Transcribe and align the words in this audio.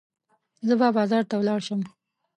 زه 0.67 0.73
به 0.79 0.87
بازار 0.97 1.23
ته 1.29 1.35
ولاړه 1.37 1.63
شم. 1.67 1.81